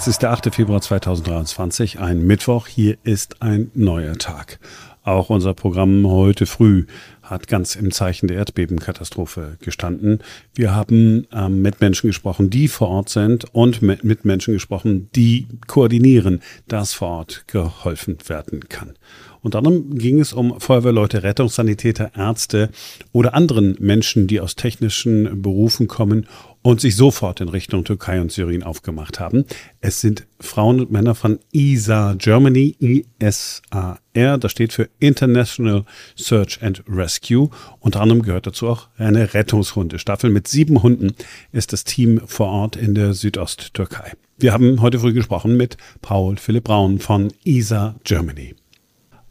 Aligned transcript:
Es 0.00 0.08
ist 0.08 0.22
der 0.22 0.30
8. 0.30 0.54
Februar 0.54 0.80
2023, 0.80 2.00
ein 2.00 2.26
Mittwoch. 2.26 2.66
Hier 2.66 2.96
ist 3.02 3.42
ein 3.42 3.70
neuer 3.74 4.14
Tag. 4.14 4.58
Auch 5.02 5.28
unser 5.28 5.52
Programm 5.52 6.06
heute 6.06 6.46
früh 6.46 6.86
hat 7.20 7.48
ganz 7.48 7.76
im 7.76 7.90
Zeichen 7.90 8.26
der 8.26 8.38
Erdbebenkatastrophe 8.38 9.58
gestanden. 9.60 10.20
Wir 10.54 10.74
haben 10.74 11.26
ähm, 11.32 11.60
mit 11.60 11.82
Menschen 11.82 12.06
gesprochen, 12.06 12.48
die 12.48 12.68
vor 12.68 12.88
Ort 12.88 13.10
sind 13.10 13.44
und 13.52 13.82
mit, 13.82 14.02
mit 14.02 14.24
Menschen 14.24 14.54
gesprochen, 14.54 15.10
die 15.14 15.46
koordinieren, 15.66 16.40
dass 16.66 16.94
vor 16.94 17.08
Ort 17.08 17.44
geholfen 17.46 18.16
werden 18.26 18.70
kann. 18.70 18.94
Unter 19.42 19.58
anderem 19.58 19.98
ging 19.98 20.20
es 20.20 20.32
um 20.32 20.60
Feuerwehrleute, 20.60 21.22
Rettungssanitäter, 21.22 22.12
Ärzte 22.14 22.70
oder 23.12 23.34
anderen 23.34 23.76
Menschen, 23.80 24.26
die 24.26 24.40
aus 24.40 24.56
technischen 24.56 25.42
Berufen 25.42 25.88
kommen 25.88 26.26
und 26.62 26.80
sich 26.80 26.96
sofort 26.96 27.40
in 27.40 27.48
Richtung 27.48 27.84
Türkei 27.84 28.20
und 28.20 28.30
Syrien 28.30 28.62
aufgemacht 28.62 29.18
haben. 29.18 29.44
Es 29.80 30.00
sind 30.00 30.26
Frauen 30.40 30.80
und 30.80 30.90
Männer 30.90 31.14
von 31.14 31.38
ISA 31.52 32.14
Germany, 32.18 32.76
ISAR, 33.18 33.98
das 34.12 34.50
steht 34.50 34.72
für 34.72 34.88
International 34.98 35.84
Search 36.16 36.62
and 36.62 36.82
Rescue. 36.88 37.48
Unter 37.78 38.00
anderem 38.00 38.22
gehört 38.22 38.46
dazu 38.46 38.68
auch 38.68 38.88
eine 38.98 39.32
Rettungshundestaffel. 39.32 40.30
Mit 40.30 40.48
sieben 40.48 40.82
Hunden 40.82 41.14
ist 41.52 41.72
das 41.72 41.84
Team 41.84 42.20
vor 42.26 42.48
Ort 42.48 42.76
in 42.76 42.94
der 42.94 43.14
Südosttürkei. 43.14 44.12
Wir 44.36 44.52
haben 44.52 44.80
heute 44.80 44.98
früh 44.98 45.12
gesprochen 45.12 45.56
mit 45.56 45.76
Paul 46.02 46.36
Philipp 46.36 46.64
Braun 46.64 46.98
von 46.98 47.32
ISA 47.44 47.94
Germany. 48.04 48.54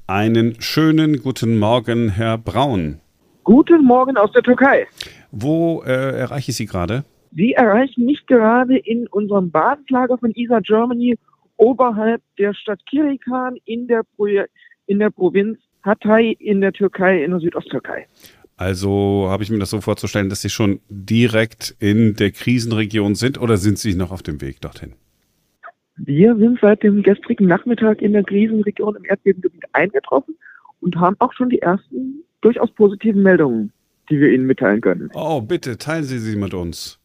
Einen 0.07 0.59
schönen 0.59 1.21
guten 1.21 1.59
Morgen, 1.59 2.09
Herr 2.09 2.39
Braun. 2.39 2.99
Guten 3.43 3.85
Morgen 3.85 4.17
aus 4.17 4.31
der 4.31 4.41
Türkei. 4.41 4.87
Wo 5.31 5.83
äh, 5.83 6.19
erreiche 6.19 6.51
ich 6.51 6.57
Sie 6.57 6.65
gerade? 6.65 7.03
Sie 7.31 7.53
erreichen 7.53 8.05
mich 8.05 8.25
gerade 8.25 8.77
in 8.77 9.07
unserem 9.07 9.51
Basislager 9.51 10.17
von 10.17 10.31
ISA 10.31 10.59
Germany 10.61 11.17
oberhalb 11.57 12.21
der 12.37 12.53
Stadt 12.53 12.79
Kirikan 12.85 13.57
in 13.65 13.87
der, 13.87 14.03
Pro 14.15 14.27
in 14.87 14.99
der 14.99 15.09
Provinz 15.09 15.59
Hatay 15.83 16.31
in 16.39 16.61
der 16.61 16.73
Türkei, 16.73 17.23
in 17.23 17.31
der 17.31 17.39
Südosttürkei. 17.39 18.07
Also 18.57 19.27
habe 19.29 19.43
ich 19.43 19.49
mir 19.49 19.59
das 19.59 19.69
so 19.69 19.79
vorzustellen, 19.79 20.29
dass 20.29 20.41
Sie 20.41 20.49
schon 20.49 20.81
direkt 20.89 21.75
in 21.79 22.15
der 22.15 22.31
Krisenregion 22.31 23.15
sind 23.15 23.39
oder 23.39 23.57
sind 23.57 23.77
Sie 23.77 23.95
noch 23.95 24.11
auf 24.11 24.21
dem 24.21 24.41
Weg 24.41 24.59
dorthin? 24.59 24.93
Wir 25.95 26.35
sind 26.35 26.59
seit 26.61 26.83
dem 26.83 27.03
gestrigen 27.03 27.47
Nachmittag 27.47 28.01
in 28.01 28.13
der 28.13 28.23
Krisenregion 28.23 28.95
im 28.95 29.05
Erdbebengebiet 29.05 29.63
eingetroffen 29.73 30.35
und 30.81 30.95
haben 30.97 31.15
auch 31.19 31.33
schon 31.33 31.49
die 31.49 31.61
ersten 31.61 32.23
durchaus 32.41 32.71
positiven 32.71 33.21
Meldungen, 33.21 33.71
die 34.09 34.19
wir 34.19 34.31
Ihnen 34.31 34.45
mitteilen 34.45 34.81
können. 34.81 35.09
Oh, 35.13 35.41
bitte, 35.41 35.77
teilen 35.77 36.03
Sie 36.03 36.19
sie 36.19 36.35
mit 36.35 36.53
uns. 36.53 36.98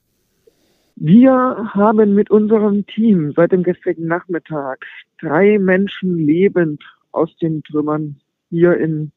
Wir 0.97 1.33
haben 1.75 2.15
mit 2.15 2.31
unserem 2.31 2.87
Team 2.87 3.33
seit 3.35 3.53
dem 3.53 3.63
gestrigen 3.63 4.07
Nachmittag 4.07 4.85
drei 5.21 5.59
Menschen 5.59 6.19
lebend 6.19 6.83
aus 7.13 7.37
den 7.39 7.63
Trümmern 7.65 8.17
hier 8.51 8.77
in 8.77 9.11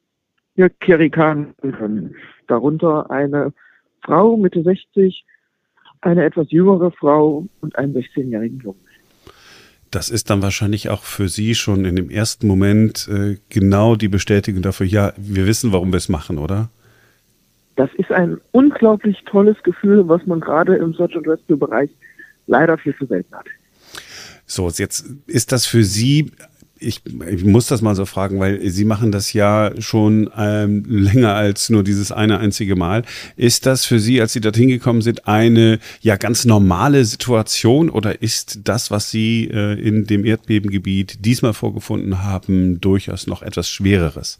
hier 0.55 0.69
Kerikan 0.69 1.53
können. 1.61 2.15
Darunter 2.47 3.11
eine 3.11 3.53
Frau 4.01 4.37
Mitte 4.37 4.63
60, 4.63 5.23
eine 6.01 6.25
etwas 6.25 6.51
jüngere 6.51 6.91
Frau 6.91 7.45
und 7.61 7.75
einen 7.77 7.93
16-jährigen 7.93 8.59
Jungen. 8.59 8.79
Das 9.91 10.09
ist 10.09 10.29
dann 10.29 10.41
wahrscheinlich 10.41 10.89
auch 10.89 11.03
für 11.03 11.29
Sie 11.29 11.55
schon 11.55 11.85
in 11.85 11.95
dem 11.95 12.09
ersten 12.09 12.47
Moment 12.47 13.07
äh, 13.07 13.37
genau 13.49 13.95
die 13.95 14.09
Bestätigung 14.09 14.61
dafür, 14.61 14.85
ja, 14.85 15.13
wir 15.15 15.47
wissen, 15.47 15.71
warum 15.71 15.93
wir 15.93 15.97
es 15.97 16.09
machen, 16.09 16.39
oder? 16.39 16.69
Das 17.77 17.89
ist 17.97 18.11
ein 18.11 18.37
unglaublich 18.51 19.23
tolles 19.25 19.55
Gefühl, 19.63 20.07
was 20.09 20.25
man 20.25 20.41
gerade 20.41 20.75
im 20.75 20.93
Search 20.93 21.15
and 21.15 21.27
Rescue 21.27 21.57
Bereich 21.57 21.89
leider 22.47 22.77
viel 22.77 22.95
zu 22.97 23.05
selten 23.05 23.33
hat. 23.33 23.45
So, 24.45 24.67
jetzt 24.69 25.05
ist 25.27 25.51
das 25.51 25.65
für 25.65 25.83
Sie 25.83 26.31
ich, 26.79 27.01
ich, 27.27 27.43
muss 27.43 27.67
das 27.67 27.81
mal 27.81 27.95
so 27.95 28.05
fragen, 28.05 28.39
weil 28.39 28.69
Sie 28.69 28.85
machen 28.85 29.11
das 29.11 29.33
ja 29.33 29.71
schon 29.79 30.29
ähm, 30.37 30.83
länger 30.87 31.33
als 31.33 31.69
nur 31.69 31.83
dieses 31.83 32.11
eine 32.11 32.39
einzige 32.39 32.75
Mal. 32.75 33.03
Ist 33.35 33.65
das 33.65 33.85
für 33.85 33.99
Sie, 33.99 34.21
als 34.21 34.33
Sie 34.33 34.41
dorthin 34.41 34.67
gekommen 34.67 35.01
sind, 35.01 35.27
eine 35.27 35.79
ja 36.01 36.17
ganz 36.17 36.45
normale 36.45 37.05
Situation 37.05 37.89
oder 37.89 38.21
ist 38.21 38.59
das, 38.65 38.91
was 38.91 39.11
Sie 39.11 39.49
äh, 39.51 39.73
in 39.79 40.05
dem 40.05 40.25
Erdbebengebiet 40.25 41.25
diesmal 41.25 41.53
vorgefunden 41.53 42.23
haben, 42.23 42.79
durchaus 42.79 43.27
noch 43.27 43.41
etwas 43.41 43.69
Schwereres? 43.69 44.39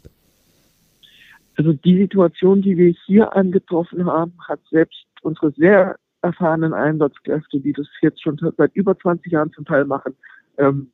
Also 1.58 1.72
die 1.72 1.98
Situation, 1.98 2.62
die 2.62 2.76
wir 2.76 2.94
hier 3.04 3.34
angetroffen 3.34 4.06
haben, 4.06 4.32
hat 4.46 4.60
selbst 4.70 5.04
unsere 5.22 5.50
sehr 5.50 5.96
erfahrenen 6.22 6.72
Einsatzkräfte, 6.72 7.58
die 7.58 7.72
das 7.72 7.88
jetzt 8.00 8.22
schon 8.22 8.38
seit 8.56 8.74
über 8.76 8.96
20 8.96 9.32
Jahren 9.32 9.52
zum 9.52 9.64
Teil 9.64 9.84
machen, 9.84 10.14
ähm, 10.56 10.92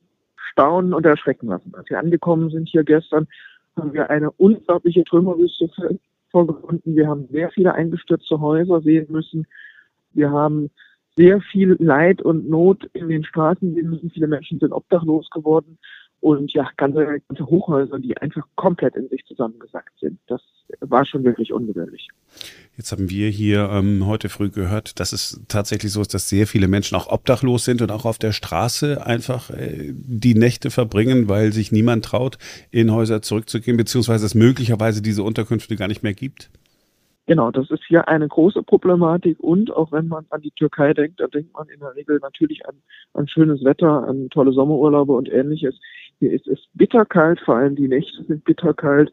staunen 0.51 0.95
und 0.95 1.05
erschrecken 1.05 1.49
lassen. 1.49 1.71
Als 1.75 1.87
wir 1.91 1.99
angekommen 1.99 2.49
sind 2.49 2.67
hier 2.67 2.83
gestern, 2.83 3.27
haben 3.75 3.93
wir 3.93 4.09
eine 4.09 4.31
unglaubliche 4.31 5.03
Trümmerwüste 5.03 5.69
vorgefunden. 6.31 6.95
Wir 6.95 7.07
haben 7.07 7.27
sehr 7.29 7.51
viele 7.51 7.75
eingestürzte 7.75 8.39
Häuser 8.39 8.81
sehen 8.81 9.05
müssen. 9.11 9.45
Wir 10.13 10.31
haben 10.31 10.71
sehr 11.15 11.41
viel 11.41 11.75
Leid 11.77 12.23
und 12.23 12.49
Not 12.49 12.89
in 12.93 13.09
den 13.09 13.23
Straßen 13.23 13.75
sehen 13.75 13.91
müssen. 13.91 14.09
Viele 14.09 14.27
Menschen 14.27 14.59
sind 14.59 14.73
obdachlos 14.73 15.29
geworden 15.29 15.77
und 16.21 16.53
ja, 16.53 16.69
ganze, 16.77 17.21
ganze 17.27 17.45
Hochhäuser, 17.45 17.99
die 17.99 18.17
einfach 18.17 18.45
komplett 18.55 18.95
in 18.95 19.07
sich 19.09 19.25
zusammengesackt 19.25 19.99
sind. 19.99 20.19
Das 20.27 20.41
war 20.79 21.05
schon 21.05 21.23
wirklich 21.23 21.53
ungewöhnlich. 21.53 22.07
Jetzt 22.77 22.91
haben 22.91 23.09
wir 23.09 23.29
hier 23.29 23.69
ähm, 23.71 24.05
heute 24.05 24.29
früh 24.29 24.49
gehört, 24.49 24.99
dass 24.99 25.13
es 25.13 25.41
tatsächlich 25.47 25.91
so 25.91 26.01
ist, 26.01 26.13
dass 26.13 26.27
sehr 26.27 26.47
viele 26.47 26.67
Menschen 26.67 26.95
auch 26.95 27.07
obdachlos 27.07 27.65
sind 27.65 27.81
und 27.81 27.91
auch 27.91 28.05
auf 28.05 28.17
der 28.17 28.31
Straße 28.31 29.05
einfach 29.05 29.49
äh, 29.51 29.93
die 29.93 30.35
Nächte 30.35 30.71
verbringen, 30.71 31.29
weil 31.29 31.53
sich 31.53 31.71
niemand 31.71 32.05
traut, 32.05 32.37
in 32.71 32.91
Häuser 32.91 33.21
zurückzugehen, 33.21 33.77
beziehungsweise 33.77 34.25
es 34.25 34.35
möglicherweise 34.35 35.01
diese 35.01 35.23
Unterkünfte 35.23 35.75
gar 35.75 35.87
nicht 35.87 36.03
mehr 36.03 36.13
gibt. 36.13 36.49
Genau, 37.27 37.49
das 37.49 37.71
ist 37.71 37.83
hier 37.87 38.07
eine 38.07 38.27
große 38.27 38.61
Problematik 38.61 39.39
und 39.39 39.71
auch 39.71 39.91
wenn 39.91 40.07
man 40.07 40.25
an 40.29 40.41
die 40.41 40.51
Türkei 40.51 40.93
denkt, 40.93 41.19
da 41.19 41.25
denkt 41.25 41.53
man 41.53 41.67
in 41.69 41.79
der 41.79 41.95
Regel 41.95 42.19
natürlich 42.21 42.67
an, 42.67 42.75
an 43.13 43.27
schönes 43.27 43.63
Wetter, 43.63 44.07
an 44.07 44.29
tolle 44.29 44.51
Sommerurlaube 44.51 45.13
und 45.13 45.29
ähnliches. 45.29 45.75
Hier 46.19 46.31
ist 46.31 46.47
es 46.47 46.59
bitterkalt, 46.73 47.39
vor 47.41 47.55
allem 47.57 47.75
die 47.75 47.87
Nächte 47.87 48.23
sind 48.23 48.43
bitterkalt. 48.43 49.11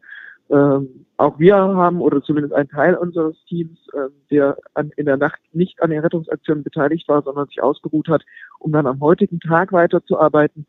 Ähm, 0.49 1.05
auch 1.17 1.39
wir 1.39 1.55
haben, 1.55 2.01
oder 2.01 2.21
zumindest 2.21 2.53
ein 2.53 2.67
Teil 2.67 2.95
unseres 2.95 3.35
Teams, 3.47 3.79
äh, 3.93 4.09
der 4.29 4.57
an, 4.73 4.91
in 4.97 5.05
der 5.05 5.17
Nacht 5.17 5.39
nicht 5.51 5.81
an 5.81 5.89
den 5.89 5.99
Rettungsaktionen 5.99 6.63
beteiligt 6.63 7.07
war, 7.07 7.21
sondern 7.23 7.47
sich 7.47 7.61
ausgeruht 7.61 8.07
hat, 8.07 8.23
um 8.59 8.71
dann 8.71 8.87
am 8.87 8.99
heutigen 8.99 9.39
Tag 9.39 9.71
weiterzuarbeiten, 9.71 10.65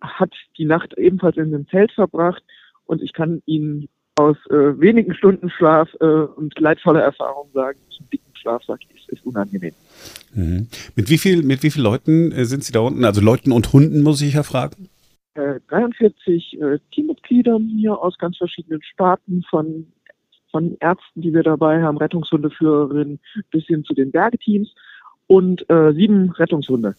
hat 0.00 0.32
die 0.58 0.64
Nacht 0.64 0.94
ebenfalls 0.98 1.36
in 1.36 1.52
dem 1.52 1.68
Zelt 1.68 1.92
verbracht. 1.92 2.42
Und 2.86 3.02
ich 3.02 3.12
kann 3.12 3.42
Ihnen 3.46 3.88
aus 4.16 4.36
äh, 4.50 4.78
wenigen 4.78 5.14
Stunden 5.14 5.50
Schlaf 5.50 5.88
äh, 6.00 6.04
und 6.04 6.58
leidvoller 6.58 7.02
Erfahrung 7.02 7.48
sagen, 7.52 7.78
zum 7.90 8.08
dicken 8.10 8.34
Schlafsack 8.36 8.80
ist, 8.94 9.08
ist 9.08 9.24
unangenehm. 9.26 9.72
Mhm. 10.34 10.68
Mit 10.94 11.10
wie 11.10 11.18
viel, 11.18 11.42
mit 11.42 11.62
wie 11.62 11.70
vielen 11.70 11.84
Leuten 11.84 12.32
äh, 12.32 12.44
sind 12.44 12.64
Sie 12.64 12.72
da 12.72 12.80
unten? 12.80 13.04
Also 13.04 13.20
Leuten 13.20 13.52
und 13.52 13.72
Hunden, 13.72 14.02
muss 14.02 14.20
ich 14.20 14.34
ja 14.34 14.42
fragen. 14.42 14.88
43 15.34 16.60
äh, 16.60 16.78
Teammitgliedern 16.92 17.68
hier 17.76 17.98
aus 17.98 18.16
ganz 18.18 18.36
verschiedenen 18.36 18.82
Sparten 18.82 19.44
von 19.48 19.86
von 20.50 20.76
Ärzten, 20.78 21.20
die 21.20 21.34
wir 21.34 21.42
dabei 21.42 21.82
haben, 21.82 21.96
Rettungshundeführerinnen 21.96 23.18
bis 23.50 23.66
hin 23.66 23.82
zu 23.82 23.92
den 23.92 24.12
Bergeteams 24.12 24.72
und 25.26 25.68
äh, 25.68 25.92
sieben 25.94 26.30
Rettungshunde. 26.30 26.94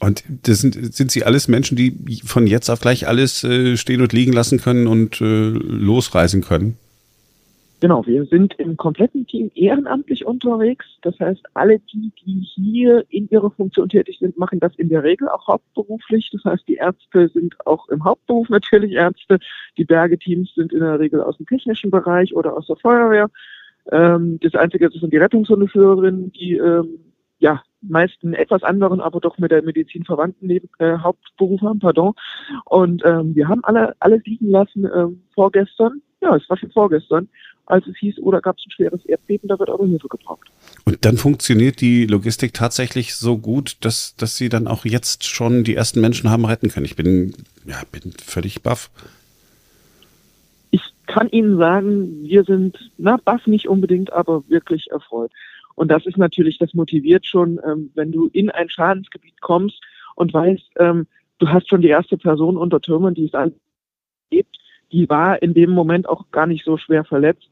Und 0.00 0.24
das 0.42 0.58
sind, 0.58 0.92
sind 0.92 1.12
sie 1.12 1.22
alles 1.22 1.46
Menschen, 1.46 1.76
die 1.76 2.20
von 2.24 2.48
jetzt 2.48 2.68
auf 2.68 2.80
gleich 2.80 3.06
alles 3.06 3.44
äh, 3.44 3.76
stehen 3.76 4.02
und 4.02 4.12
liegen 4.12 4.32
lassen 4.32 4.58
können 4.58 4.88
und 4.88 5.20
äh, 5.20 5.50
losreisen 5.50 6.42
können? 6.42 6.76
Genau, 7.80 8.06
wir 8.06 8.24
sind 8.24 8.54
im 8.54 8.78
kompletten 8.78 9.26
Team 9.26 9.50
ehrenamtlich 9.54 10.24
unterwegs. 10.24 10.86
Das 11.02 11.18
heißt, 11.20 11.42
alle 11.52 11.78
die, 11.78 12.10
die 12.24 12.40
hier 12.54 13.04
in 13.10 13.28
ihrer 13.28 13.50
Funktion 13.50 13.90
tätig 13.90 14.16
sind, 14.18 14.38
machen 14.38 14.60
das 14.60 14.74
in 14.76 14.88
der 14.88 15.02
Regel 15.02 15.28
auch 15.28 15.46
hauptberuflich. 15.46 16.30
Das 16.32 16.42
heißt, 16.44 16.66
die 16.68 16.76
Ärzte 16.76 17.28
sind 17.28 17.54
auch 17.66 17.86
im 17.90 18.02
Hauptberuf 18.02 18.48
natürlich 18.48 18.92
Ärzte. 18.92 19.38
Die 19.76 19.84
Bergeteams 19.84 20.54
sind 20.54 20.72
in 20.72 20.80
der 20.80 20.98
Regel 20.98 21.20
aus 21.20 21.36
dem 21.36 21.44
technischen 21.44 21.90
Bereich 21.90 22.34
oder 22.34 22.56
aus 22.56 22.66
der 22.66 22.76
Feuerwehr. 22.76 23.28
Ähm, 23.92 24.38
das 24.40 24.54
Einzige 24.54 24.88
das 24.88 24.98
sind 24.98 25.12
die 25.12 25.18
Rettungshundeführerinnen, 25.18 26.32
die 26.32 26.54
ähm, 26.54 26.98
ja 27.40 27.62
meist 27.82 28.16
einen 28.24 28.32
etwas 28.32 28.62
anderen, 28.62 29.02
aber 29.02 29.20
doch 29.20 29.36
mit 29.36 29.50
der 29.50 29.62
Medizin 29.62 30.04
verwandten 30.04 30.46
Neben 30.46 30.70
äh, 30.78 30.96
Hauptberuf 30.96 31.60
haben, 31.60 31.80
pardon. 31.80 32.14
Und 32.64 33.04
ähm, 33.04 33.34
wir 33.34 33.48
haben 33.48 33.62
alle 33.64 33.94
alles 34.00 34.24
liegen 34.24 34.48
lassen 34.48 34.88
ähm, 34.92 35.22
vorgestern. 35.34 36.00
Ja, 36.22 36.34
es 36.34 36.48
war 36.48 36.56
schon 36.56 36.70
vorgestern 36.70 37.28
als 37.66 37.86
es 37.86 37.96
hieß, 37.96 38.18
oder 38.18 38.40
gab 38.40 38.56
es 38.58 38.64
ein 38.66 38.70
schweres 38.70 39.04
Erdbeben, 39.04 39.48
da 39.48 39.58
wird 39.58 39.68
eure 39.68 39.86
Hilfe 39.86 40.08
gebraucht. 40.08 40.48
Und 40.84 41.04
dann 41.04 41.16
funktioniert 41.16 41.80
die 41.80 42.06
Logistik 42.06 42.54
tatsächlich 42.54 43.14
so 43.14 43.38
gut, 43.38 43.76
dass, 43.80 44.16
dass 44.16 44.36
sie 44.36 44.48
dann 44.48 44.68
auch 44.68 44.84
jetzt 44.84 45.24
schon 45.24 45.64
die 45.64 45.74
ersten 45.74 46.00
Menschen 46.00 46.30
haben 46.30 46.44
retten 46.44 46.70
können. 46.70 46.86
Ich 46.86 46.96
bin, 46.96 47.34
ja, 47.66 47.82
bin 47.90 48.12
völlig 48.24 48.62
baff. 48.62 48.90
Ich 50.70 50.82
kann 51.06 51.28
Ihnen 51.30 51.58
sagen, 51.58 52.22
wir 52.22 52.44
sind, 52.44 52.90
na, 52.98 53.16
baff 53.16 53.46
nicht 53.46 53.68
unbedingt, 53.68 54.12
aber 54.12 54.48
wirklich 54.48 54.90
erfreut. 54.90 55.32
Und 55.74 55.88
das 55.88 56.06
ist 56.06 56.16
natürlich, 56.16 56.58
das 56.58 56.72
motiviert 56.72 57.26
schon, 57.26 57.60
ähm, 57.64 57.90
wenn 57.94 58.12
du 58.12 58.28
in 58.32 58.50
ein 58.50 58.70
Schadensgebiet 58.70 59.40
kommst 59.40 59.80
und 60.14 60.32
weißt, 60.32 60.70
ähm, 60.78 61.06
du 61.38 61.48
hast 61.48 61.68
schon 61.68 61.82
die 61.82 61.88
erste 61.88 62.16
Person 62.16 62.56
unter 62.56 62.80
Türmen, 62.80 63.14
die 63.14 63.30
es 63.32 63.52
gibt. 64.30 64.56
Die 64.92 65.08
war 65.08 65.42
in 65.42 65.52
dem 65.52 65.70
Moment 65.70 66.08
auch 66.08 66.30
gar 66.30 66.46
nicht 66.46 66.64
so 66.64 66.78
schwer 66.78 67.04
verletzt. 67.04 67.48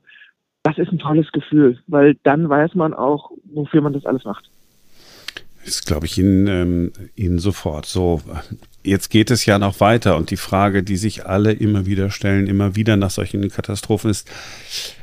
Das 0.65 0.79
ist 0.79 0.91
ein 0.91 0.99
tolles 0.99 1.31
Gefühl, 1.31 1.79
weil 1.87 2.17
dann 2.23 2.49
weiß 2.49 2.75
man 2.75 2.95
auch, 2.95 3.31
wofür 3.53 3.83
man 3.83 3.93
das 3.93 4.07
alles 4.07 4.25
macht. 4.25 4.51
Das 5.65 5.85
glaube 5.85 6.07
ich 6.07 6.19
Ihnen, 6.19 6.47
ähm, 6.47 6.93
Ihnen 7.17 7.39
sofort. 7.39 7.85
So, 7.85 8.23
jetzt 8.83 9.11
geht 9.11 9.31
es 9.31 9.45
ja 9.45 9.59
noch 9.59 9.81
weiter 9.81 10.17
und 10.17 10.31
die 10.31 10.39
Frage, 10.39 10.83
die 10.83 10.97
sich 10.97 11.27
alle 11.27 11.53
immer 11.53 11.85
wieder 11.85 12.11
stellen, 12.11 12.47
immer 12.47 12.77
wieder 12.77 12.97
nach 12.97 13.11
solchen 13.11 13.47
Katastrophen 13.51 14.11
ist, 14.11 14.31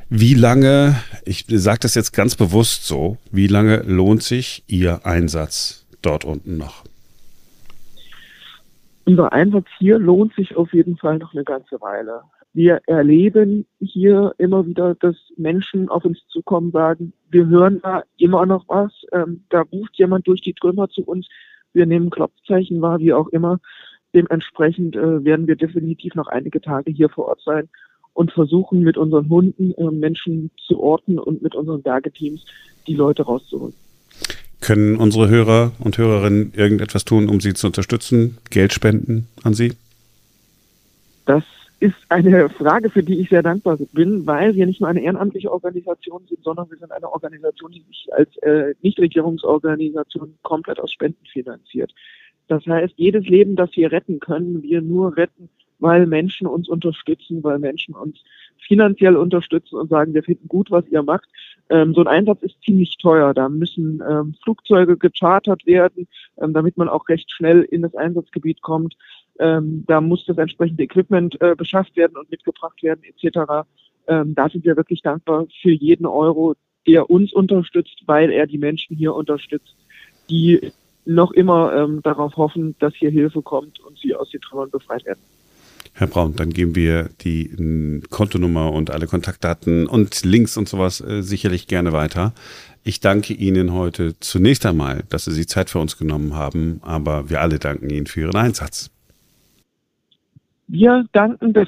wie 0.09 0.33
lange, 0.33 0.95
ich 1.25 1.45
sage 1.47 1.79
das 1.81 1.93
jetzt 1.93 2.11
ganz 2.11 2.35
bewusst 2.35 2.85
so, 2.85 3.17
wie 3.31 3.47
lange 3.47 3.83
lohnt 3.83 4.23
sich 4.23 4.63
Ihr 4.67 5.05
Einsatz 5.05 5.85
dort 6.01 6.25
unten 6.25 6.57
noch? 6.57 6.83
Unser 9.05 9.31
Einsatz 9.31 9.67
hier 9.77 9.99
lohnt 9.99 10.33
sich 10.35 10.55
auf 10.55 10.73
jeden 10.73 10.97
Fall 10.97 11.19
noch 11.19 11.33
eine 11.33 11.43
ganze 11.43 11.79
Weile. 11.81 12.21
Wir 12.53 12.81
erleben 12.85 13.65
hier 13.79 14.33
immer 14.37 14.65
wieder, 14.65 14.95
dass 14.95 15.15
Menschen 15.37 15.87
auf 15.87 16.03
uns 16.03 16.19
zukommen, 16.27 16.71
sagen, 16.71 17.13
wir 17.29 17.47
hören 17.47 17.79
da 17.81 18.03
immer 18.17 18.45
noch 18.45 18.65
was, 18.67 18.91
ähm, 19.13 19.43
da 19.49 19.61
ruft 19.61 19.97
jemand 19.97 20.27
durch 20.27 20.41
die 20.41 20.53
Trümmer 20.53 20.89
zu 20.89 21.03
uns, 21.03 21.27
wir 21.73 21.85
nehmen 21.85 22.09
Klopfzeichen 22.09 22.81
wahr, 22.81 22.99
wie 22.99 23.13
auch 23.13 23.29
immer. 23.29 23.59
Dementsprechend 24.13 24.97
äh, 24.97 25.23
werden 25.23 25.47
wir 25.47 25.55
definitiv 25.55 26.15
noch 26.15 26.27
einige 26.27 26.59
Tage 26.59 26.91
hier 26.91 27.07
vor 27.07 27.27
Ort 27.27 27.41
sein 27.45 27.69
und 28.13 28.33
versuchen 28.33 28.81
mit 28.81 28.97
unseren 28.97 29.29
Hunden 29.29 29.73
äh, 29.75 29.89
Menschen 29.89 30.51
zu 30.67 30.81
orten 30.81 31.17
und 31.17 31.41
mit 31.41 31.55
unseren 31.55 31.81
Bergeteams 31.81 32.45
die 32.87 32.95
Leute 32.95 33.23
rauszuholen. 33.23 33.73
Können 34.59 34.97
unsere 34.97 35.29
Hörer 35.29 35.71
und 35.79 35.97
Hörerinnen 35.97 36.53
irgendetwas 36.53 37.05
tun, 37.05 37.29
um 37.29 37.39
Sie 37.39 37.53
zu 37.53 37.67
unterstützen? 37.67 38.37
Geld 38.49 38.73
spenden 38.73 39.27
an 39.43 39.53
Sie? 39.53 39.73
Das 41.25 41.43
ist 41.81 41.95
eine 42.09 42.47
Frage, 42.47 42.91
für 42.91 43.01
die 43.01 43.19
ich 43.19 43.29
sehr 43.29 43.41
dankbar 43.41 43.77
bin, 43.91 44.27
weil 44.27 44.53
wir 44.53 44.67
nicht 44.67 44.81
nur 44.81 44.89
eine 44.89 45.01
ehrenamtliche 45.01 45.51
Organisation 45.51 46.21
sind, 46.29 46.43
sondern 46.43 46.69
wir 46.69 46.77
sind 46.77 46.91
eine 46.91 47.11
Organisation, 47.11 47.71
die 47.71 47.81
sich 47.81 48.07
als 48.11 48.37
äh, 48.37 48.75
Nichtregierungsorganisation 48.83 50.37
komplett 50.43 50.79
aus 50.79 50.91
Spenden 50.91 51.25
finanziert. 51.25 51.91
Das 52.47 52.63
heißt, 52.67 52.93
jedes 52.97 53.25
Leben, 53.25 53.55
das 53.55 53.75
wir 53.75 53.91
retten, 53.91 54.19
können 54.19 54.61
wir 54.61 54.81
nur 54.81 55.17
retten, 55.17 55.49
weil 55.79 56.05
Menschen 56.05 56.45
uns 56.45 56.69
unterstützen, 56.69 57.43
weil 57.43 57.57
Menschen 57.57 57.95
uns 57.95 58.23
finanziell 58.67 59.17
unterstützen 59.17 59.75
und 59.75 59.89
sagen, 59.89 60.13
wir 60.13 60.21
finden 60.21 60.47
gut, 60.47 60.69
was 60.69 60.87
ihr 60.87 61.01
macht. 61.01 61.27
Ähm, 61.69 61.95
so 61.95 62.01
ein 62.01 62.07
Einsatz 62.07 62.43
ist 62.43 62.61
ziemlich 62.63 62.97
teuer. 62.97 63.33
Da 63.33 63.49
müssen 63.49 64.03
ähm, 64.07 64.35
Flugzeuge 64.43 64.97
gechartert 64.97 65.65
werden, 65.65 66.07
ähm, 66.39 66.53
damit 66.53 66.77
man 66.77 66.89
auch 66.89 67.09
recht 67.09 67.31
schnell 67.31 67.63
in 67.63 67.81
das 67.81 67.95
Einsatzgebiet 67.95 68.61
kommt. 68.61 68.95
Ähm, 69.41 69.83
da 69.87 69.99
muss 69.99 70.25
das 70.25 70.37
entsprechende 70.37 70.83
Equipment 70.83 71.41
äh, 71.41 71.55
beschafft 71.55 71.95
werden 71.95 72.15
und 72.15 72.29
mitgebracht 72.29 72.81
werden 72.83 73.01
etc. 73.03 73.67
Ähm, 74.07 74.35
da 74.35 74.47
sind 74.49 74.63
wir 74.63 74.77
wirklich 74.77 75.01
dankbar 75.01 75.47
für 75.61 75.71
jeden 75.71 76.05
Euro, 76.05 76.53
der 76.87 77.09
uns 77.09 77.33
unterstützt, 77.33 78.03
weil 78.05 78.31
er 78.31 78.45
die 78.45 78.59
Menschen 78.59 78.95
hier 78.95 79.15
unterstützt, 79.15 79.75
die 80.29 80.71
noch 81.05 81.31
immer 81.31 81.73
ähm, 81.73 82.01
darauf 82.03 82.37
hoffen, 82.37 82.75
dass 82.77 82.93
hier 82.95 83.09
Hilfe 83.09 83.41
kommt 83.41 83.79
und 83.79 83.97
sie 83.97 84.13
aus 84.13 84.29
den 84.29 84.41
Trümmern 84.41 84.69
befreit 84.69 85.05
werden. 85.05 85.19
Herr 85.93 86.07
Braun, 86.07 86.35
dann 86.35 86.51
geben 86.51 86.75
wir 86.75 87.09
die 87.21 88.01
Kontonummer 88.09 88.71
und 88.71 88.91
alle 88.91 89.07
Kontaktdaten 89.07 89.87
und 89.87 90.23
Links 90.23 90.55
und 90.55 90.69
sowas 90.69 91.01
äh, 91.01 91.21
sicherlich 91.21 91.67
gerne 91.67 91.91
weiter. 91.91 92.33
Ich 92.83 92.99
danke 92.99 93.33
Ihnen 93.33 93.73
heute 93.73 94.19
zunächst 94.19 94.65
einmal, 94.65 95.03
dass 95.09 95.25
Sie 95.25 95.31
sich 95.31 95.47
Zeit 95.47 95.69
für 95.69 95.79
uns 95.79 95.97
genommen 95.97 96.35
haben, 96.35 96.79
aber 96.83 97.29
wir 97.29 97.41
alle 97.41 97.59
danken 97.59 97.89
Ihnen 97.89 98.05
für 98.05 98.21
Ihren 98.21 98.35
Einsatz. 98.35 98.91
Wir 100.73 101.03
danken 101.11 101.51
des 101.51 101.67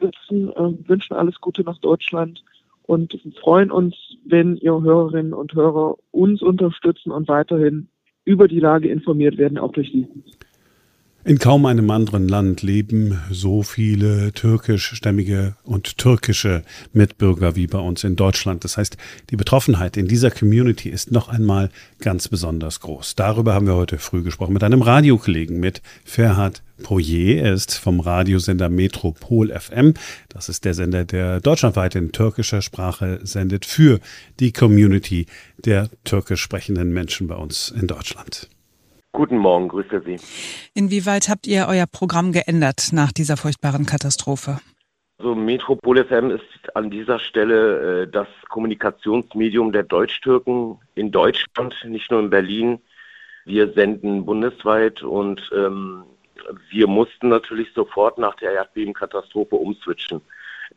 Sitzen, 0.00 0.48
äh, 0.52 0.88
wünschen 0.88 1.12
alles 1.12 1.38
Gute 1.38 1.64
nach 1.64 1.76
Deutschland 1.78 2.42
und 2.82 3.20
freuen 3.42 3.70
uns, 3.70 3.94
wenn 4.24 4.56
ihr 4.56 4.80
Hörerinnen 4.80 5.34
und 5.34 5.52
Hörer 5.52 5.96
uns 6.12 6.40
unterstützen 6.40 7.12
und 7.12 7.28
weiterhin 7.28 7.88
über 8.24 8.48
die 8.48 8.58
Lage 8.58 8.88
informiert 8.88 9.36
werden, 9.36 9.58
auch 9.58 9.72
durch 9.72 9.92
Sie. 9.92 10.08
In 11.24 11.38
kaum 11.38 11.66
einem 11.66 11.88
anderen 11.92 12.26
Land 12.26 12.62
leben 12.62 13.20
so 13.30 13.62
viele 13.62 14.32
türkischstämmige 14.32 15.54
und 15.62 15.96
türkische 15.96 16.64
Mitbürger 16.92 17.54
wie 17.54 17.68
bei 17.68 17.78
uns 17.78 18.02
in 18.02 18.16
Deutschland. 18.16 18.64
Das 18.64 18.76
heißt, 18.76 18.96
die 19.30 19.36
Betroffenheit 19.36 19.96
in 19.96 20.08
dieser 20.08 20.32
Community 20.32 20.88
ist 20.88 21.12
noch 21.12 21.28
einmal 21.28 21.70
ganz 22.00 22.26
besonders 22.26 22.80
groß. 22.80 23.14
Darüber 23.14 23.54
haben 23.54 23.68
wir 23.68 23.76
heute 23.76 23.98
früh 23.98 24.24
gesprochen 24.24 24.52
mit 24.52 24.64
einem 24.64 24.82
Radiokollegen, 24.82 25.60
mit 25.60 25.80
Ferhat 26.04 26.60
Poyer. 26.82 27.40
Er 27.40 27.52
ist 27.52 27.74
vom 27.74 28.00
Radiosender 28.00 28.68
Metropol 28.68 29.56
FM. 29.56 29.94
Das 30.28 30.48
ist 30.48 30.64
der 30.64 30.74
Sender, 30.74 31.04
der 31.04 31.40
deutschlandweit 31.40 31.94
in 31.94 32.10
türkischer 32.10 32.62
Sprache 32.62 33.20
sendet 33.22 33.64
für 33.64 34.00
die 34.40 34.50
Community 34.52 35.26
der 35.64 35.88
türkisch 36.02 36.42
sprechenden 36.42 36.92
Menschen 36.92 37.28
bei 37.28 37.36
uns 37.36 37.70
in 37.70 37.86
Deutschland. 37.86 38.48
Guten 39.12 39.36
Morgen, 39.36 39.68
grüße 39.68 40.02
Sie. 40.06 40.16
Inwieweit 40.74 41.28
habt 41.28 41.46
ihr 41.46 41.66
euer 41.68 41.86
Programm 41.86 42.32
geändert 42.32 42.90
nach 42.92 43.12
dieser 43.12 43.36
furchtbaren 43.36 43.84
Katastrophe? 43.84 44.58
Also 45.18 45.34
Metropol 45.34 46.02
FM 46.02 46.30
ist 46.30 46.74
an 46.74 46.90
dieser 46.90 47.18
Stelle 47.18 48.04
äh, 48.04 48.10
das 48.10 48.26
Kommunikationsmedium 48.48 49.70
der 49.70 49.82
Deutschtürken 49.82 50.78
in 50.94 51.12
Deutschland, 51.12 51.74
nicht 51.84 52.10
nur 52.10 52.20
in 52.20 52.30
Berlin. 52.30 52.80
Wir 53.44 53.70
senden 53.72 54.24
bundesweit 54.24 55.02
und 55.02 55.42
ähm, 55.54 56.04
wir 56.70 56.86
mussten 56.86 57.28
natürlich 57.28 57.68
sofort 57.74 58.16
nach 58.16 58.34
der 58.36 58.52
Erdbebenkatastrophe 58.52 59.56
umswitchen. 59.56 60.22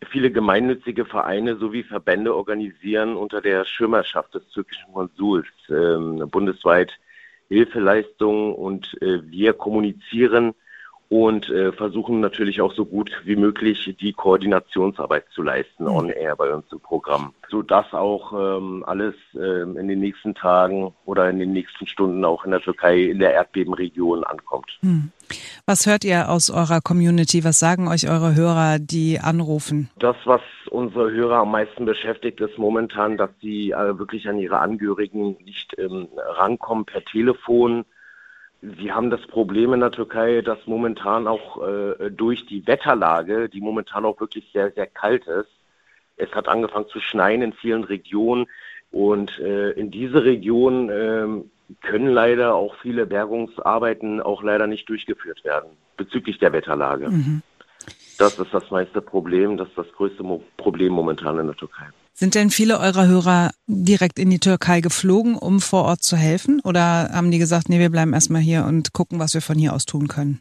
Viele 0.09 0.29
gemeinnützige 0.29 1.05
Vereine 1.05 1.55
sowie 1.55 1.83
Verbände 1.83 2.35
organisieren 2.35 3.15
unter 3.15 3.41
der 3.41 3.63
Schirmerschaft 3.63 4.35
des 4.35 4.45
türkischen 4.49 4.91
Konsuls 4.93 5.47
ähm, 5.69 6.27
bundesweit 6.29 6.91
Hilfeleistungen 7.49 8.53
und 8.53 8.97
äh, 9.01 9.21
wir 9.29 9.53
kommunizieren 9.53 10.53
und 11.09 11.49
äh, 11.49 11.71
versuchen 11.71 12.19
natürlich 12.19 12.61
auch 12.61 12.73
so 12.73 12.85
gut 12.85 13.11
wie 13.25 13.35
möglich 13.35 13.95
die 13.99 14.13
Koordinationsarbeit 14.13 15.25
zu 15.33 15.43
leisten 15.43 15.83
mhm. 15.83 15.89
on 15.89 16.09
air 16.09 16.35
bei 16.35 16.51
uns 16.51 16.65
im 16.71 16.79
Programm, 16.79 17.33
so 17.49 17.61
dass 17.61 17.93
auch 17.93 18.33
ähm, 18.33 18.83
alles 18.87 19.13
ähm, 19.35 19.77
in 19.77 19.87
den 19.87 19.99
nächsten 19.99 20.33
Tagen 20.33 20.93
oder 21.05 21.29
in 21.29 21.39
den 21.39 21.53
nächsten 21.53 21.85
Stunden 21.85 22.25
auch 22.25 22.43
in 22.45 22.51
der 22.51 22.61
Türkei 22.61 23.03
in 23.03 23.19
der 23.19 23.33
Erdbebenregion 23.33 24.23
ankommt. 24.23 24.79
Mhm. 24.81 25.11
Was 25.65 25.85
hört 25.85 26.03
ihr 26.03 26.29
aus 26.29 26.49
eurer 26.49 26.81
Community? 26.81 27.43
Was 27.43 27.59
sagen 27.59 27.87
euch 27.87 28.09
eure 28.09 28.35
Hörer, 28.35 28.79
die 28.79 29.19
anrufen? 29.19 29.89
Das, 29.97 30.15
was 30.25 30.41
unsere 30.69 31.11
Hörer 31.11 31.37
am 31.37 31.51
meisten 31.51 31.85
beschäftigt, 31.85 32.39
ist 32.41 32.57
momentan, 32.57 33.17
dass 33.17 33.31
sie 33.41 33.71
äh, 33.71 33.97
wirklich 33.97 34.27
an 34.27 34.37
ihre 34.37 34.59
Angehörigen 34.59 35.37
nicht 35.43 35.75
ähm, 35.77 36.07
rankommen 36.37 36.85
per 36.85 37.03
Telefon 37.05 37.85
Sie 38.77 38.91
haben 38.91 39.11
das 39.11 39.21
Problem 39.27 39.73
in 39.73 39.81
der 39.81 39.91
Türkei, 39.91 40.41
dass 40.41 40.57
momentan 40.65 41.27
auch 41.27 41.61
äh, 41.67 42.09
durch 42.09 42.45
die 42.47 42.65
Wetterlage, 42.65 43.47
die 43.47 43.61
momentan 43.61 44.05
auch 44.05 44.19
wirklich 44.19 44.49
sehr, 44.53 44.71
sehr 44.71 44.87
kalt 44.87 45.27
ist, 45.27 45.49
es 46.17 46.31
hat 46.31 46.47
angefangen 46.47 46.87
zu 46.87 46.99
schneien 46.99 47.41
in 47.41 47.53
vielen 47.53 47.83
Regionen 47.83 48.47
und 48.91 49.37
äh, 49.39 49.71
in 49.71 49.91
diese 49.91 50.23
Region 50.23 50.89
äh, 50.89 51.27
können 51.81 52.07
leider 52.07 52.55
auch 52.55 52.75
viele 52.81 53.05
Bergungsarbeiten 53.05 54.21
auch 54.21 54.43
leider 54.43 54.67
nicht 54.67 54.87
durchgeführt 54.89 55.43
werden 55.43 55.69
bezüglich 55.97 56.37
der 56.39 56.53
Wetterlage. 56.53 57.09
Mhm. 57.09 57.41
Das 58.17 58.39
ist 58.39 58.53
das 58.53 58.69
meiste 58.71 59.01
Problem, 59.01 59.57
das 59.57 59.67
ist 59.69 59.77
das 59.77 59.91
größte 59.93 60.23
Mo 60.23 60.41
Problem 60.57 60.93
momentan 60.93 61.37
in 61.39 61.47
der 61.47 61.55
Türkei. 61.55 61.85
Sind 62.13 62.33
denn 62.33 62.49
viele 62.49 62.79
eurer 62.79 63.07
Hörer 63.07 63.51
direkt 63.67 64.19
in 64.19 64.29
die 64.29 64.39
Türkei 64.39 64.79
geflogen, 64.79 65.35
um 65.35 65.59
vor 65.59 65.83
Ort 65.83 66.01
zu 66.01 66.15
helfen? 66.15 66.61
Oder 66.63 67.09
haben 67.13 67.29
die 67.29 67.39
gesagt, 67.39 67.67
nee, 67.67 67.79
wir 67.79 67.89
bleiben 67.89 68.13
erstmal 68.13 68.41
hier 68.41 68.63
und 68.65 68.93
gucken, 68.93 69.19
was 69.19 69.33
wir 69.33 69.41
von 69.41 69.57
hier 69.57 69.73
aus 69.73 69.85
tun 69.85 70.07
können? 70.07 70.39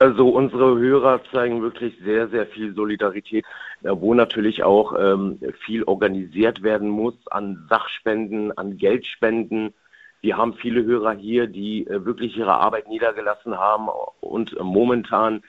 Also 0.00 0.28
unsere 0.28 0.78
Hörer 0.78 1.20
zeigen 1.32 1.62
wirklich 1.62 1.94
sehr, 2.04 2.28
sehr 2.28 2.46
viel 2.46 2.74
Solidarität, 2.74 3.44
wo 3.82 4.14
natürlich 4.14 4.64
auch 4.64 4.94
ähm, 4.98 5.38
viel 5.64 5.84
organisiert 5.84 6.62
werden 6.62 6.88
muss 6.88 7.14
an 7.30 7.66
Sachspenden, 7.68 8.56
an 8.58 8.76
Geldspenden. 8.76 9.74
Wir 10.20 10.36
haben 10.36 10.54
viele 10.54 10.84
Hörer 10.84 11.12
hier, 11.12 11.46
die 11.46 11.86
äh, 11.86 12.04
wirklich 12.04 12.36
ihre 12.36 12.54
Arbeit 12.54 12.88
niedergelassen 12.88 13.56
haben 13.56 13.88
und 14.20 14.56
äh, 14.56 14.62
momentan 14.62 15.42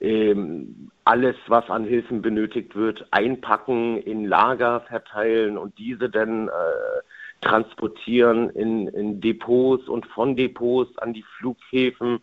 ähm, 0.00 0.90
alles, 1.04 1.36
was 1.46 1.68
an 1.70 1.84
Hilfen 1.84 2.22
benötigt 2.22 2.74
wird, 2.74 3.06
einpacken, 3.10 3.98
in 3.98 4.24
Lager 4.24 4.80
verteilen 4.80 5.56
und 5.56 5.78
diese 5.78 6.10
dann 6.10 6.48
äh, 6.48 6.50
transportieren 7.40 8.50
in, 8.50 8.88
in 8.88 9.20
Depots 9.20 9.88
und 9.88 10.06
von 10.06 10.36
Depots 10.36 10.96
an 10.98 11.12
die 11.12 11.24
Flughäfen. 11.38 12.20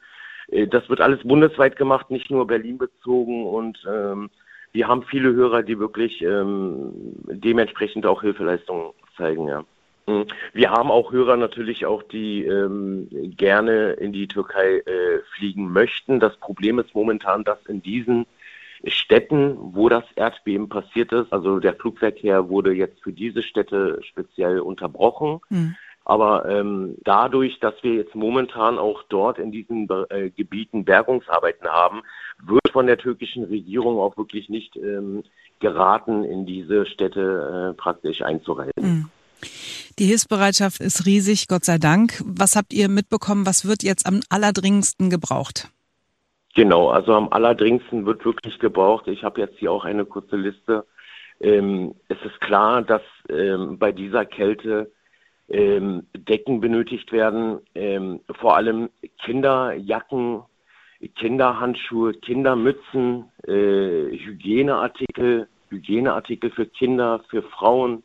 Äh, 0.48 0.68
das 0.68 0.90
wird 0.90 1.02
alles 1.02 1.22
bundesweit 1.24 1.76
gemacht, 1.76 2.12
nicht 2.12 2.30
nur 2.32 2.48
Berlin 2.48 2.78
bezogen 2.78 3.46
und 3.46 3.86
ähm, 3.90 4.30
wir 4.72 4.88
haben 4.88 5.04
viele 5.04 5.34
Hörer, 5.34 5.64
die 5.64 5.80
wirklich 5.80 6.22
ähm, 6.22 6.92
dementsprechend 7.28 8.06
auch 8.06 8.22
Hilfeleistungen 8.22 8.92
zeigen, 9.18 9.48
ja. 9.48 9.64
Mhm. 10.10 10.26
Wir 10.54 10.72
haben 10.72 10.92
auch 10.92 11.12
Hörer 11.12 11.38
natürlich 11.38 11.86
auch, 11.86 12.04
die 12.04 12.44
ähm, 12.46 13.08
gerne 13.38 13.92
in 13.94 14.12
die 14.12 14.28
Türkei 14.28 14.80
äh, 14.80 15.20
fliegen 15.36 15.72
möchten. 15.72 16.20
Das 16.20 16.36
Problem 16.38 16.80
ist 16.80 16.96
momentan, 16.96 17.44
dass 17.44 17.64
in 17.68 17.82
diesen 17.82 18.26
Städten, 18.86 19.58
wo 19.60 19.90
das 19.90 20.06
Erdbeben 20.16 20.70
passiert 20.70 21.12
ist, 21.12 21.34
also 21.34 21.60
der 21.60 21.74
Flugverkehr 21.74 22.50
wurde 22.50 22.72
jetzt 22.74 23.02
für 23.04 23.12
diese 23.12 23.44
Städte 23.44 24.00
speziell 24.04 24.60
unterbrochen. 24.60 25.42
Mhm. 25.50 25.76
Aber 26.06 26.50
ähm, 26.50 26.96
dadurch, 27.04 27.60
dass 27.60 27.76
wir 27.84 27.94
jetzt 27.94 28.16
momentan 28.16 28.80
auch 28.80 29.04
dort 29.10 29.38
in 29.38 29.52
diesen 29.52 29.88
äh, 30.10 30.32
Gebieten 30.32 30.84
Bergungsarbeiten 30.84 31.68
haben, 31.68 32.02
wird 32.42 32.68
von 32.72 32.88
der 32.88 32.98
türkischen 32.98 33.44
Regierung 33.44 34.00
auch 34.00 34.18
wirklich 34.18 34.50
nicht 34.50 34.76
ähm, 34.78 35.24
geraten, 35.60 36.24
in 36.24 36.48
diese 36.48 36.88
Städte 36.88 37.74
äh, 37.76 37.78
praktisch 37.78 38.24
einzureisen. 38.24 38.72
Mhm. 38.82 39.12
Die 40.00 40.06
Hilfsbereitschaft 40.06 40.80
ist 40.80 41.06
riesig, 41.06 41.50
Gott 41.50 41.66
sei 41.66 41.78
Dank. 41.78 42.22
Was 42.26 42.56
habt 42.56 42.72
ihr 42.72 42.88
mitbekommen? 42.88 43.46
Was 43.46 43.68
wird 43.68 43.84
jetzt 43.84 44.06
am 44.06 44.22
allerdringendsten 44.30 45.10
gebraucht? 45.10 45.68
Genau, 46.56 46.88
also 46.88 47.14
am 47.14 47.28
allerdringendsten 47.28 48.06
wird 48.06 48.24
wirklich 48.24 48.60
gebraucht. 48.60 49.10
Ich 49.10 49.26
habe 49.26 49.42
jetzt 49.42 49.60
hier 49.60 49.74
auch 49.74 49.84
eine 49.84 50.06
kurze 50.06 50.38
Liste. 50.38 50.86
Ähm, 51.42 51.96
es 52.08 52.18
ist 52.24 52.40
klar, 52.40 52.82
dass 52.82 53.02
ähm, 53.30 53.78
bei 53.78 53.92
dieser 53.92 54.26
Kälte 54.26 54.90
ähm, 55.50 56.08
Decken 56.16 56.62
benötigt 56.62 57.12
werden, 57.12 57.60
ähm, 57.76 58.22
vor 58.40 58.56
allem 58.56 58.90
Kinderjacken, 59.26 60.44
Kinderhandschuhe, 61.18 62.14
Kindermützen, 62.14 63.26
äh, 63.46 64.18
Hygieneartikel, 64.18 65.50
Hygieneartikel 65.70 66.52
für 66.52 66.68
Kinder, 66.68 67.22
für 67.30 67.44
Frauen. 67.44 68.02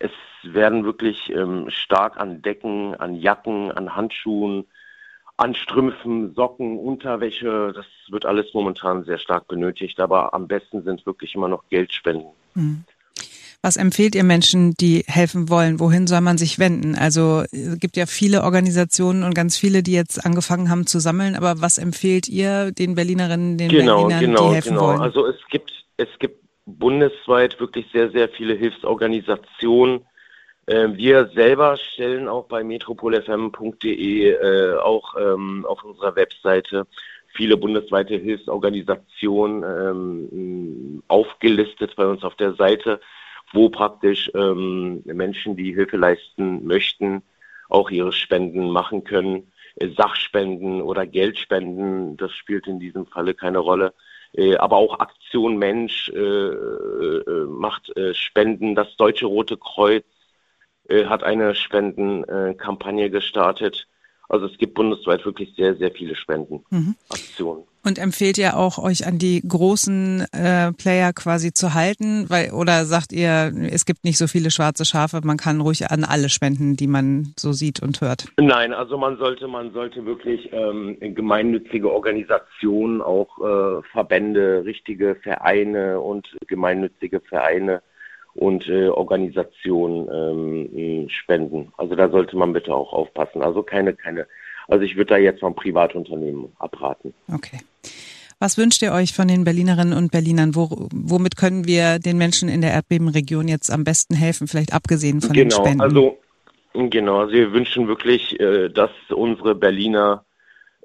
Es 0.00 0.10
werden 0.42 0.84
wirklich 0.84 1.30
ähm, 1.30 1.66
stark 1.68 2.18
an 2.18 2.42
Decken, 2.42 2.94
an 2.96 3.14
Jacken, 3.14 3.70
an 3.70 3.94
Handschuhen, 3.94 4.66
an 5.36 5.54
Strümpfen, 5.54 6.34
Socken, 6.34 6.78
Unterwäsche, 6.78 7.72
das 7.74 7.86
wird 8.10 8.26
alles 8.26 8.52
momentan 8.52 9.04
sehr 9.04 9.18
stark 9.18 9.48
benötigt, 9.48 9.98
aber 10.00 10.34
am 10.34 10.48
besten 10.48 10.82
sind 10.82 11.06
wirklich 11.06 11.34
immer 11.34 11.48
noch 11.48 11.62
Geldspenden. 11.70 12.30
Mhm. 12.54 12.84
Was 13.62 13.76
empfehlt 13.76 14.14
ihr 14.14 14.24
Menschen, 14.24 14.72
die 14.74 15.04
helfen 15.06 15.50
wollen? 15.50 15.80
Wohin 15.80 16.06
soll 16.06 16.22
man 16.22 16.38
sich 16.38 16.58
wenden? 16.58 16.94
Also 16.94 17.44
es 17.52 17.78
gibt 17.78 17.98
ja 17.98 18.06
viele 18.06 18.42
Organisationen 18.42 19.22
und 19.22 19.34
ganz 19.34 19.58
viele, 19.58 19.82
die 19.82 19.92
jetzt 19.92 20.24
angefangen 20.24 20.70
haben 20.70 20.86
zu 20.86 20.98
sammeln. 20.98 21.34
Aber 21.34 21.60
was 21.60 21.76
empfehlt 21.76 22.26
ihr 22.26 22.72
den 22.72 22.94
Berlinerinnen, 22.94 23.58
den 23.58 23.68
genau, 23.68 24.06
Berlinern, 24.06 24.20
genau, 24.20 24.48
die 24.48 24.54
helfen 24.54 24.68
genau. 24.70 24.86
wollen? 24.86 25.00
Also 25.00 25.26
es 25.26 25.36
gibt 25.50 25.72
es 25.98 26.08
gibt 26.18 26.39
bundesweit 26.78 27.58
wirklich 27.60 27.86
sehr 27.92 28.10
sehr 28.10 28.28
viele 28.28 28.54
Hilfsorganisationen. 28.54 30.06
Ähm, 30.66 30.96
wir 30.96 31.30
selber 31.34 31.76
stellen 31.76 32.28
auch 32.28 32.46
bei 32.46 32.62
metropolfm.de 32.62 34.30
äh, 34.30 34.76
auch 34.76 35.14
ähm, 35.18 35.66
auf 35.66 35.82
unserer 35.84 36.16
Webseite 36.16 36.86
viele 37.32 37.56
bundesweite 37.56 38.16
Hilfsorganisationen 38.16 39.62
ähm, 39.62 41.02
aufgelistet 41.08 41.94
bei 41.96 42.06
uns 42.06 42.22
auf 42.24 42.34
der 42.34 42.54
Seite 42.54 43.00
wo 43.52 43.68
praktisch 43.68 44.30
ähm, 44.34 45.02
Menschen, 45.04 45.56
die 45.56 45.74
Hilfe 45.74 45.96
leisten 45.96 46.66
möchten, 46.66 47.22
auch 47.68 47.90
ihre 47.90 48.12
Spenden 48.12 48.70
machen 48.70 49.04
können. 49.04 49.52
Äh, 49.76 49.88
Sachspenden 49.96 50.82
oder 50.82 51.06
Geldspenden, 51.06 52.16
das 52.16 52.32
spielt 52.32 52.66
in 52.66 52.80
diesem 52.80 53.06
Falle 53.06 53.34
keine 53.34 53.58
Rolle. 53.58 53.92
Äh, 54.32 54.56
aber 54.56 54.76
auch 54.76 55.00
Aktion 55.00 55.56
Mensch 55.56 56.08
äh, 56.10 56.18
äh, 56.18 57.44
macht 57.46 57.94
äh, 57.96 58.14
Spenden. 58.14 58.74
Das 58.74 58.96
Deutsche 58.96 59.26
Rote 59.26 59.56
Kreuz 59.56 60.04
äh, 60.88 61.06
hat 61.06 61.24
eine 61.24 61.54
Spendenkampagne 61.54 63.10
gestartet. 63.10 63.88
Also 64.28 64.46
es 64.46 64.56
gibt 64.58 64.74
bundesweit 64.74 65.24
wirklich 65.24 65.54
sehr, 65.56 65.74
sehr 65.76 65.90
viele 65.90 66.14
Spendenaktionen. 66.14 66.64
Mhm. 67.62 67.69
Und 67.84 67.98
empfehlt 67.98 68.36
ihr 68.36 68.56
auch, 68.56 68.78
euch 68.78 69.06
an 69.06 69.18
die 69.18 69.40
großen 69.46 70.26
äh, 70.32 70.72
Player 70.72 71.12
quasi 71.14 71.52
zu 71.52 71.72
halten? 71.72 72.26
Weil, 72.28 72.52
oder 72.52 72.84
sagt 72.84 73.12
ihr, 73.12 73.52
es 73.70 73.86
gibt 73.86 74.04
nicht 74.04 74.18
so 74.18 74.26
viele 74.26 74.50
schwarze 74.50 74.84
Schafe, 74.84 75.20
man 75.24 75.38
kann 75.38 75.60
ruhig 75.60 75.90
an 75.90 76.04
alle 76.04 76.28
spenden, 76.28 76.76
die 76.76 76.86
man 76.86 77.32
so 77.38 77.52
sieht 77.52 77.82
und 77.82 78.00
hört? 78.02 78.26
Nein, 78.38 78.74
also 78.74 78.98
man 78.98 79.16
sollte, 79.16 79.48
man 79.48 79.72
sollte 79.72 80.04
wirklich 80.04 80.50
ähm, 80.52 80.98
gemeinnützige 81.00 81.90
Organisationen, 81.90 83.00
auch 83.00 83.38
äh, 83.38 83.82
Verbände, 83.92 84.62
richtige 84.64 85.14
Vereine 85.14 86.00
und 86.00 86.36
gemeinnützige 86.46 87.20
Vereine 87.20 87.82
und 88.34 88.68
äh, 88.68 88.88
Organisationen 88.88 90.08
ähm, 90.70 91.08
spenden. 91.08 91.72
Also 91.78 91.94
da 91.94 92.10
sollte 92.10 92.36
man 92.36 92.52
bitte 92.52 92.74
auch 92.74 92.92
aufpassen. 92.92 93.42
Also 93.42 93.62
keine, 93.62 93.94
keine 93.94 94.26
also 94.70 94.84
ich 94.84 94.96
würde 94.96 95.14
da 95.14 95.16
jetzt 95.16 95.40
vom 95.40 95.54
Privatunternehmen 95.54 96.52
abraten. 96.58 97.12
Okay. 97.32 97.58
Was 98.38 98.56
wünscht 98.56 98.80
ihr 98.80 98.92
euch 98.92 99.12
von 99.12 99.28
den 99.28 99.44
Berlinerinnen 99.44 99.92
und 99.92 100.12
Berlinern? 100.12 100.54
Wo, 100.54 100.88
womit 100.92 101.36
können 101.36 101.66
wir 101.66 101.98
den 101.98 102.16
Menschen 102.16 102.48
in 102.48 102.62
der 102.62 102.72
Erdbebenregion 102.72 103.48
jetzt 103.48 103.70
am 103.70 103.84
besten 103.84 104.14
helfen, 104.14 104.48
vielleicht 104.48 104.72
abgesehen 104.72 105.20
von 105.20 105.34
genau, 105.34 105.56
den 105.56 105.64
Spenden? 105.64 105.80
Also, 105.82 106.18
genau, 106.72 107.18
also 107.18 107.32
wir 107.32 107.52
wünschen 107.52 107.86
wirklich, 107.86 108.40
äh, 108.40 108.70
dass 108.70 108.90
unsere 109.10 109.54
Berliner 109.54 110.24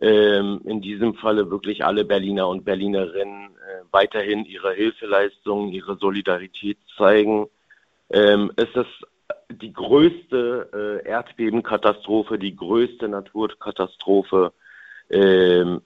ähm, 0.02 0.62
in 0.66 0.82
diesem 0.82 1.14
Falle 1.14 1.50
wirklich 1.50 1.86
alle 1.86 2.04
Berliner 2.04 2.50
und 2.50 2.66
Berlinerinnen 2.66 3.52
äh, 3.52 3.84
weiterhin 3.92 4.44
ihre 4.44 4.74
Hilfeleistungen, 4.74 5.72
ihre 5.72 5.96
Solidarität 5.96 6.78
zeigen. 6.98 7.48
Ähm, 8.12 8.52
es 8.58 8.70
ist 8.76 9.08
die 9.50 9.74
größte 9.74 11.02
äh, 11.06 11.08
Erdbebenkatastrophe, 11.08 12.38
die 12.38 12.56
größte 12.56 13.08
Naturkatastrophe 13.08 14.54
ähm, 15.10 15.82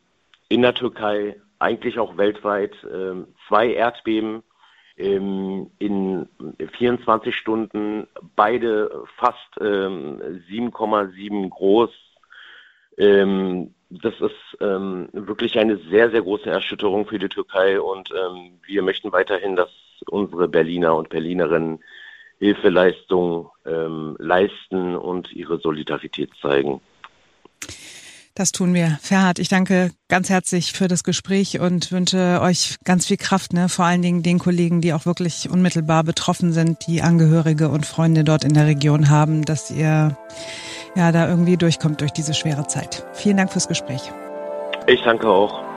in 0.48 0.62
der 0.62 0.74
Türkei, 0.74 1.39
eigentlich 1.60 2.00
auch 2.00 2.18
weltweit. 2.18 2.74
Ähm, 2.92 3.28
zwei 3.48 3.74
Erdbeben 3.74 4.44
ähm, 4.98 5.72
in 5.80 6.28
24 6.78 7.36
Stunden, 7.36 8.08
beide 8.36 9.04
fast 9.18 9.58
7,7 9.58 11.18
ähm, 11.18 11.50
groß. 11.50 11.92
Ähm, 12.98 13.74
das 13.89 14.13
ist 14.22 14.58
ähm, 14.62 15.10
wirklich 15.13 15.58
eine 15.58 15.78
sehr, 15.89 16.12
sehr 16.12 16.22
große 16.22 16.50
Erschütterung 16.50 17.08
für 17.08 17.18
die 17.18 17.30
Türkei 17.30 17.82
und 17.82 18.12
wir 18.68 18.84
möchten 18.84 19.12
weiterhin, 19.12 19.56
dass 19.56 19.70
unsere 20.08 20.48
Berliner 20.48 20.96
und 20.96 21.10
Berlinerinnen 21.10 21.80
Hilfeleistung 22.39 23.50
ähm, 23.65 24.15
leisten 24.19 24.96
und 24.96 25.31
ihre 25.34 25.60
Solidarität 25.60 26.31
zeigen. 26.41 26.81
Das 28.39 28.53
tun 28.53 28.74
wir. 28.74 28.98
Ferhat, 29.01 29.38
ich 29.38 29.50
danke 29.50 29.91
ganz 30.08 30.29
herzlich 30.29 30.72
für 30.72 30.88
das 30.88 31.03
Gespräch 31.03 31.60
und 31.60 31.91
wünsche 31.91 32.39
euch 32.41 32.77
ganz 32.86 33.05
viel 33.05 33.17
Kraft, 33.17 33.51
ne? 33.51 33.67
vor 33.67 33.84
allen 33.84 34.01
Dingen 34.01 34.24
den 34.24 34.39
Kollegen, 34.39 34.79
die 34.79 34.93
auch 34.93 35.05
wirklich 35.05 35.50
unmittelbar 35.50 36.05
betroffen 36.05 36.53
sind, 36.53 36.88
die 36.88 37.01
Angehörige 37.01 37.67
und 37.67 37.86
Freunde 37.86 38.24
dort 38.24 38.46
in 38.46 38.53
der 38.53 38.65
Region 38.65 39.10
haben, 39.10 39.43
dass 39.43 39.69
ihr 39.72 40.17
ja 40.96 41.12
da 41.12 41.27
irgendwie 41.27 41.58
durchkommt 41.58 42.00
durch 42.00 42.12
diese 42.12 42.34
schwere 42.34 42.65
Zeit. 42.65 43.05
Vielen 43.12 43.36
Dank 43.36 43.51
fürs 43.51 43.67
Gespräch. 43.67 44.03
Ich 44.88 45.01
danke 45.01 45.27
auch. 45.27 45.69